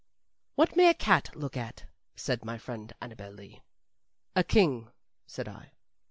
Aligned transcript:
"What 0.55 0.75
may 0.75 0.89
a 0.89 0.95
cat 0.95 1.29
look 1.35 1.55
at?" 1.55 1.83
said 2.15 2.43
my 2.43 2.57
friend 2.57 2.91
Annabel 2.99 3.33
Lee. 3.33 3.61
"A 4.35 4.43
king," 4.43 4.89
said 5.27 5.47
I. 5.47 5.73